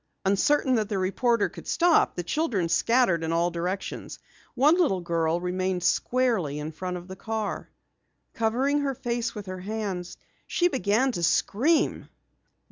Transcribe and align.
Uncertain 0.25 0.73
that 0.73 0.89
the 0.89 0.97
reporter 0.97 1.47
could 1.47 1.67
stop, 1.67 2.15
the 2.15 2.23
children 2.23 2.67
scattered 2.67 3.23
in 3.23 3.31
all 3.31 3.51
directions. 3.51 4.17
One 4.55 4.79
little 4.79 5.01
girl 5.01 5.39
remained 5.39 5.83
squarely 5.83 6.57
in 6.57 6.71
front 6.71 6.97
of 6.97 7.07
the 7.07 7.15
car. 7.15 7.69
Covering 8.33 8.79
her 8.79 8.95
face 8.95 9.35
with 9.35 9.45
her 9.45 9.59
hands, 9.59 10.17
she 10.47 10.69
began 10.69 11.11
to 11.11 11.21
scream. 11.21 12.09